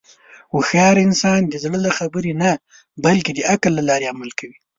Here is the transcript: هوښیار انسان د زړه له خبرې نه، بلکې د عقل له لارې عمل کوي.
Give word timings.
هوښیار 0.53 0.95
انسان 1.07 1.41
د 1.47 1.53
زړه 1.63 1.77
له 1.85 1.91
خبرې 1.97 2.31
نه، 2.41 2.51
بلکې 3.05 3.31
د 3.33 3.39
عقل 3.51 3.71
له 3.75 3.83
لارې 3.89 4.09
عمل 4.13 4.29
کوي. 4.39 4.57